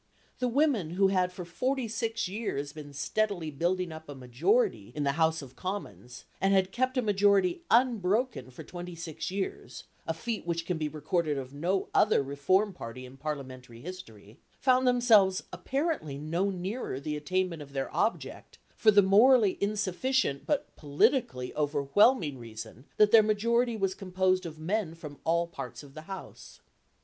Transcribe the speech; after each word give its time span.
The 0.39 0.47
women 0.47 0.95
who 0.97 1.09
had 1.09 1.31
for 1.31 1.45
forty 1.45 1.87
six 1.87 2.27
years 2.27 2.73
been 2.73 2.91
steadily 2.91 3.51
building 3.51 3.91
up 3.91 4.09
a 4.09 4.15
majority 4.15 4.91
in 4.95 5.03
the 5.03 5.11
House 5.11 5.43
of 5.43 5.55
Commons, 5.55 6.25
and 6.41 6.55
had 6.55 6.71
kept 6.71 6.97
a 6.97 7.03
majority 7.03 7.61
unbroken 7.69 8.49
for 8.49 8.63
twenty 8.63 8.95
six 8.95 9.29
years 9.29 9.83
(a 10.07 10.15
feat 10.15 10.47
which 10.47 10.65
can 10.65 10.79
be 10.79 10.89
recorded 10.89 11.37
of 11.37 11.53
no 11.53 11.87
other 11.93 12.23
reform 12.23 12.73
party 12.73 13.05
in 13.05 13.15
parliamentary 13.15 13.79
history), 13.81 14.39
found 14.59 14.87
themselves 14.87 15.43
apparently 15.53 16.17
no 16.17 16.49
nearer 16.49 16.99
the 16.99 17.15
attainment 17.15 17.61
of 17.61 17.73
their 17.73 17.95
object, 17.95 18.57
for 18.75 18.89
the 18.89 19.03
morally 19.03 19.55
insufficient 19.61 20.47
but 20.47 20.75
politically 20.75 21.53
overwhelming 21.55 22.39
reason 22.39 22.85
that 22.97 23.11
their 23.11 23.21
majority 23.21 23.77
was 23.77 23.93
composed 23.93 24.47
of 24.47 24.57
men 24.57 24.95
from 24.95 25.19
all 25.25 25.45
parts 25.45 25.83
of 25.83 25.93
the 25.93 26.01
House. 26.09 26.59